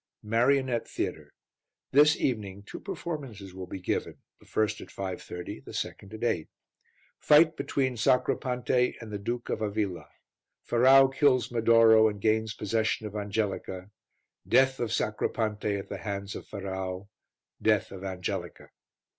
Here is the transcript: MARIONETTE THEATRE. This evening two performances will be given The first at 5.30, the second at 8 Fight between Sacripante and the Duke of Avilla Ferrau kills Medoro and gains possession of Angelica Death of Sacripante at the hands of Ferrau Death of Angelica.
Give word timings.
MARIONETTE 0.23 0.87
THEATRE. 0.87 1.31
This 1.91 2.17
evening 2.17 2.63
two 2.63 2.79
performances 2.79 3.53
will 3.53 3.67
be 3.67 3.79
given 3.79 4.17
The 4.39 4.47
first 4.47 4.81
at 4.81 4.87
5.30, 4.87 5.63
the 5.63 5.75
second 5.75 6.11
at 6.15 6.23
8 6.23 6.49
Fight 7.19 7.55
between 7.55 7.95
Sacripante 7.95 8.95
and 8.99 9.11
the 9.13 9.19
Duke 9.19 9.49
of 9.49 9.59
Avilla 9.61 10.07
Ferrau 10.67 11.07
kills 11.13 11.51
Medoro 11.51 12.09
and 12.09 12.19
gains 12.19 12.55
possession 12.55 13.05
of 13.05 13.15
Angelica 13.15 13.91
Death 14.47 14.79
of 14.79 14.89
Sacripante 14.91 15.77
at 15.77 15.89
the 15.89 15.97
hands 15.99 16.33
of 16.35 16.47
Ferrau 16.47 17.07
Death 17.61 17.91
of 17.91 18.03
Angelica. 18.03 18.71